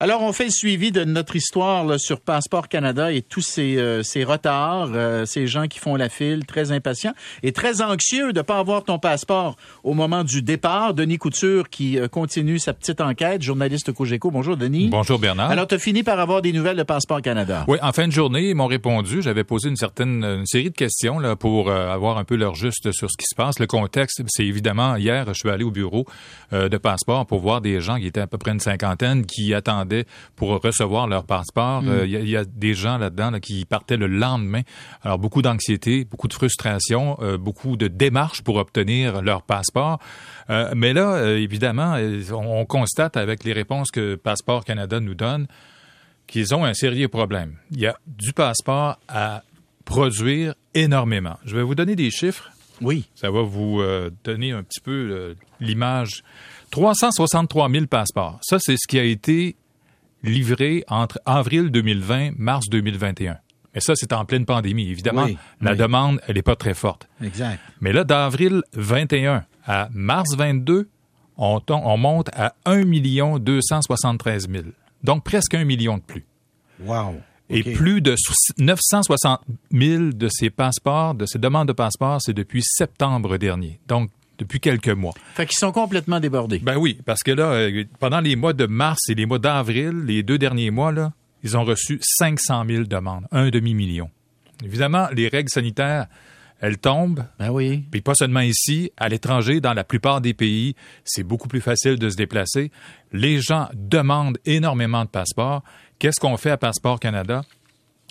[0.00, 3.78] Alors, on fait le suivi de notre histoire là, sur Passeport Canada et tous ces,
[3.78, 8.32] euh, ces retards, euh, ces gens qui font la file, très impatients et très anxieux
[8.32, 10.94] de ne pas avoir ton passeport au moment du départ.
[10.94, 14.30] Denis Couture qui euh, continue sa petite enquête, journaliste Cogeco.
[14.30, 14.86] Bonjour, Denis.
[14.86, 15.50] Bonjour, Bernard.
[15.50, 17.64] Alors, tu as fini par avoir des nouvelles de Passeport Canada.
[17.66, 19.20] Oui, en fin de journée, ils m'ont répondu.
[19.20, 22.92] J'avais posé une certaine une série de questions là, pour avoir un peu leur juste
[22.92, 23.58] sur ce qui se passe.
[23.58, 26.06] Le contexte, c'est évidemment, hier, je suis allé au bureau
[26.52, 29.87] de Passeport pour voir des gens qui étaient à peu près une cinquantaine qui attendaient
[30.36, 31.82] pour recevoir leur passeport.
[31.82, 31.88] Mm.
[31.88, 34.62] Euh, il y, a des gens là-dedans qui partaient le lendemain.
[35.02, 39.98] Alors, beaucoup d'anxiété, beaucoup de frustration, euh, beaucoup de démarches pour obtenir leur passeport.
[40.50, 41.96] Euh, mais là, évidemment,
[42.32, 45.46] on, constate avec les réponses que Passeport Canada nous donne
[46.26, 47.56] qu'ils ont un sérieux problème.
[47.70, 49.42] Il y a du passeport à
[49.84, 51.38] produire énormément.
[51.44, 52.50] Je vais vous donner des chiffres.
[52.80, 53.08] Oui.
[53.14, 53.82] Ça va vous
[54.24, 56.22] donner un petit peu l'image.
[56.70, 58.38] 363 000 passeports.
[58.42, 59.56] Ça, c'est ce qui a été
[60.22, 63.38] livré entre avril 2020 mars 2021.
[63.74, 64.88] Mais ça, c'est en pleine pandémie.
[64.88, 65.28] Évidemment,
[65.60, 67.08] la demande, elle n'est pas très forte.
[67.22, 67.60] Exact.
[67.80, 70.88] Mais là, d'avril 21 à mars 22,
[71.36, 74.64] on, on monte à 1 273 000.
[75.04, 76.24] Donc, presque un million de plus.
[76.80, 77.20] Wow.
[77.50, 78.14] Et plus de
[78.58, 79.40] 960
[79.72, 83.80] 000 de ces passeports, de ces demandes de passeports, c'est depuis septembre dernier.
[83.86, 85.12] Donc, depuis quelques mois.
[85.34, 86.60] Fait qu'ils sont complètement débordés.
[86.60, 90.04] Ben oui, parce que là, euh, pendant les mois de mars et les mois d'avril,
[90.06, 94.10] les deux derniers mois, là, ils ont reçu 500 000 demandes, un demi-million.
[94.64, 96.06] Évidemment, les règles sanitaires,
[96.60, 97.24] elles tombent.
[97.38, 97.84] Ben oui.
[97.90, 101.98] Puis pas seulement ici, à l'étranger, dans la plupart des pays, c'est beaucoup plus facile
[101.98, 102.72] de se déplacer.
[103.12, 105.62] Les gens demandent énormément de passeports.
[105.98, 107.42] Qu'est-ce qu'on fait à Passeport Canada?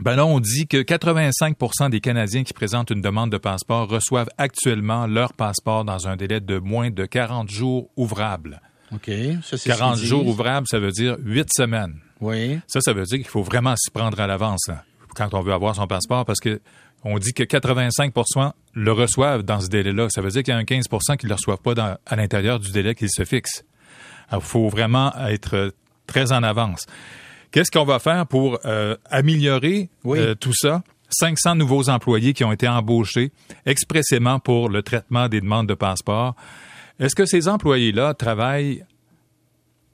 [0.00, 4.30] Ben là, on dit que 85% des Canadiens qui présentent une demande de passeport reçoivent
[4.38, 8.60] actuellement leur passeport dans un délai de moins de 40 jours ouvrables.
[8.92, 9.10] OK.
[9.42, 12.00] Ça, 40 jours ouvrables, ça veut dire 8 semaines.
[12.20, 12.58] Oui.
[12.66, 14.80] Ça, ça veut dire qu'il faut vraiment s'y prendre à l'avance hein,
[15.14, 16.60] quand on veut avoir son passeport parce que
[17.04, 20.08] on dit que 85% le reçoivent dans ce délai-là.
[20.08, 22.60] Ça veut dire qu'il y a un 15% qui ne le reçoivent pas à l'intérieur
[22.60, 23.64] du délai qu'ils se fixent.
[24.32, 25.74] Il faut vraiment être
[26.06, 26.86] très en avance.
[27.52, 30.82] Qu'est-ce qu'on va faire pour euh, améliorer euh, tout ça?
[31.10, 33.30] 500 nouveaux employés qui ont été embauchés
[33.66, 36.34] expressément pour le traitement des demandes de passeport.
[36.98, 38.86] Est-ce que ces employés-là travaillent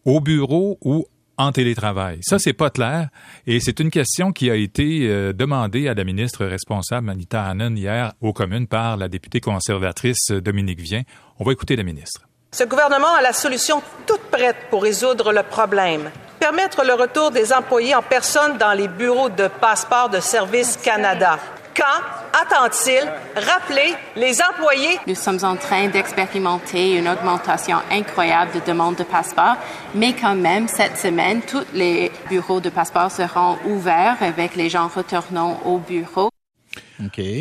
[0.05, 2.21] au bureau ou en télétravail?
[2.23, 3.09] Ça, c'est pas clair.
[3.49, 7.75] Et c'est une question qui a été euh, demandée à la ministre responsable, Anita Hannon,
[7.75, 11.03] hier aux communes par la députée conservatrice Dominique Vien.
[11.41, 12.29] On va écouter la ministre.
[12.53, 16.09] Ce gouvernement a la solution toute prête pour résoudre le problème
[16.39, 21.39] permettre le retour des employés en personne dans les bureaux de passeport de Service Canada.
[21.77, 21.85] Quand
[22.33, 23.07] attend-il
[23.37, 24.99] rappeler les employés?
[25.07, 29.57] Nous sommes en train d'expérimenter une augmentation incroyable de demandes de passeport,
[29.95, 34.89] mais quand même, cette semaine, tous les bureaux de passeport seront ouverts avec les gens
[34.89, 36.31] retournant au bureau.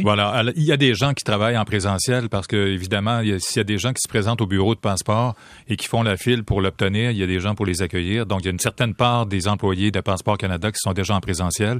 [0.03, 0.43] Voilà.
[0.55, 3.63] Il y a des gens qui travaillent en présentiel parce que, évidemment, s'il y a
[3.63, 5.35] des gens qui se présentent au bureau de passeport
[5.67, 8.25] et qui font la file pour l'obtenir, il y a des gens pour les accueillir.
[8.25, 11.15] Donc, il y a une certaine part des employés de Passeport Canada qui sont déjà
[11.15, 11.79] en présentiel.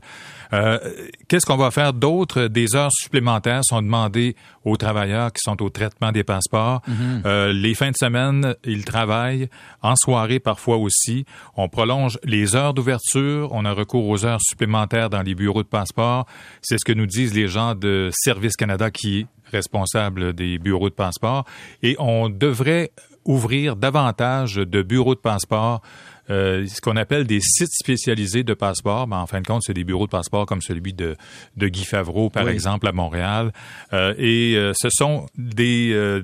[0.53, 0.79] Euh,
[1.27, 2.47] Qu'est-ce qu'on va faire d'autre?
[2.47, 6.81] Des heures supplémentaires sont demandées aux travailleurs qui sont au traitement des passeports.
[6.87, 7.21] Mm-hmm.
[7.25, 9.49] euh, les fins de semaine, ils travaillent.
[9.81, 11.25] En soirée, parfois aussi.
[11.55, 13.49] On prolonge les heures d'ouverture.
[13.51, 16.25] On a recours aux heures supplémentaires dans les bureaux de passeport.
[16.61, 20.89] C'est ce que nous disent les gens de Service Canada qui est responsable des bureaux
[20.89, 21.45] de passeport.
[21.83, 22.91] Et on devrait
[23.25, 25.81] ouvrir davantage de bureaux de passeport,
[26.29, 29.07] euh, ce qu'on appelle des sites spécialisés de passeport.
[29.07, 31.15] Ben, en fin de compte, c'est des bureaux de passeport comme celui de,
[31.57, 33.51] de Guy Favreau, par exemple, à Montréal.
[33.93, 36.21] Euh, et euh, ce sont des,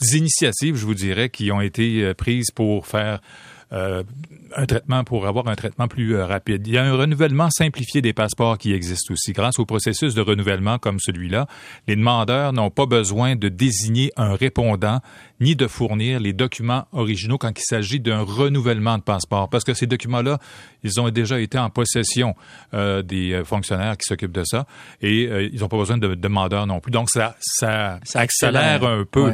[0.00, 3.20] des, initiatives, je vous dirais, qui ont été prises pour faire
[3.72, 4.02] euh,
[4.56, 6.66] un traitement pour avoir un traitement plus euh, rapide.
[6.66, 9.32] Il y a un renouvellement simplifié des passeports qui existe aussi.
[9.32, 11.46] Grâce au processus de renouvellement comme celui-là,
[11.86, 15.00] les demandeurs n'ont pas besoin de désigner un répondant
[15.38, 19.72] ni de fournir les documents originaux quand il s'agit d'un renouvellement de passeport, parce que
[19.72, 20.40] ces documents-là,
[20.82, 22.34] ils ont déjà été en possession
[22.74, 24.66] euh, des fonctionnaires qui s'occupent de ça
[25.00, 26.90] et ils n'ont pas besoin de demandeurs non plus.
[26.90, 29.32] Donc ça, ça, accélère, un peu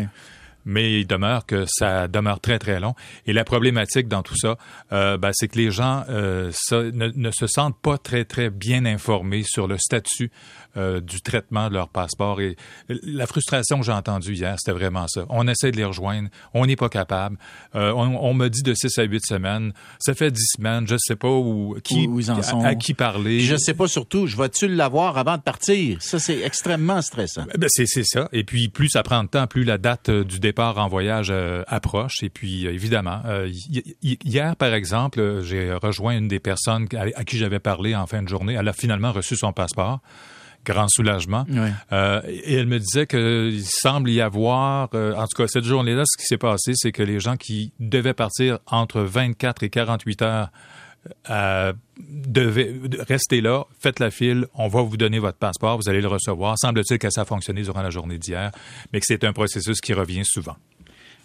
[0.66, 2.94] mais il demeure que ça demeure très, très long.
[3.26, 4.58] Et la problématique dans tout ça,
[4.92, 9.44] euh, ben, c'est que les gens euh, ne, se sentent pas très, très bien informés
[9.44, 10.30] sur le statut
[10.76, 12.40] euh, du traitement de leur passeport.
[12.40, 12.56] Et
[12.88, 15.24] la frustration que j'ai entendue hier, c'était vraiment ça.
[15.30, 17.38] On essaie de les rejoindre, on n'est pas capable.
[17.72, 19.72] On, me dit de 6 à 8 semaines.
[20.00, 22.64] Ça fait 10 semaines, je ne sais pas où, qui, où ils en sont.
[22.64, 23.40] À, qui parler.
[23.40, 26.02] je ne sais pas surtout, je vais-tu l'avoir avant de partir?
[26.02, 27.44] Ça, c'est extrêmement stressant.
[27.56, 28.28] Ben, c'est ça.
[28.32, 31.32] Et puis, plus ça prend de temps, plus la date du départ départ en voyage
[31.66, 32.22] approche.
[32.22, 33.20] Et puis, évidemment,
[34.02, 38.28] hier, par exemple, j'ai rejoint une des personnes à qui j'avais parlé en fin de
[38.28, 38.54] journée.
[38.54, 40.00] Elle a finalement reçu son passeport
[40.66, 41.46] grand soulagement.
[41.92, 46.02] Euh, et elle me disait qu'il semble y avoir, euh, en tout cas cette journée-là,
[46.04, 50.22] ce qui s'est passé, c'est que les gens qui devaient partir entre 24 et 48
[50.22, 50.50] heures
[51.30, 52.74] euh, devaient
[53.08, 56.58] rester là, faites la file, on va vous donner votre passeport, vous allez le recevoir.
[56.58, 58.50] Semble-t-il que ça a fonctionné durant la journée d'hier,
[58.92, 60.56] mais que c'est un processus qui revient souvent.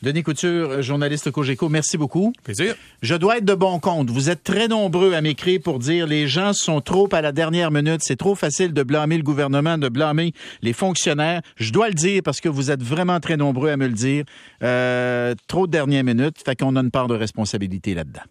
[0.01, 2.33] Denis Couture, journaliste Cogeco, merci beaucoup.
[2.43, 2.75] Plaisir.
[3.03, 4.09] Je dois être de bon compte.
[4.09, 7.69] Vous êtes très nombreux à m'écrire pour dire les gens sont trop à la dernière
[7.69, 8.01] minute.
[8.01, 10.33] C'est trop facile de blâmer le gouvernement, de blâmer
[10.63, 11.43] les fonctionnaires.
[11.55, 14.25] Je dois le dire parce que vous êtes vraiment très nombreux à me le dire.
[14.63, 18.23] Euh, trop de dernière minute, fait qu'on a une part de responsabilité là-dedans.